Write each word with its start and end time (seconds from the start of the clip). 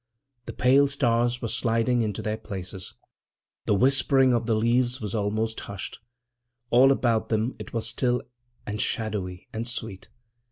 The 0.47 0.53
pale 0.53 0.87
stars 0.87 1.43
were 1.43 1.47
sliding 1.47 2.01
into 2.01 2.23
their 2.23 2.35
places. 2.35 2.95
The 3.67 3.75
whispering 3.75 4.33
of 4.33 4.47
the 4.47 4.55
leaves 4.55 4.99
was 4.99 5.13
almost 5.13 5.59
hushed. 5.59 5.99
All 6.71 6.91
about 6.91 7.29
them 7.29 7.55
it 7.59 7.71
was 7.71 7.87
still 7.89 8.23
and 8.65 8.81
shadowy 8.81 9.47
and 9.53 9.67
sweet. 9.67 10.09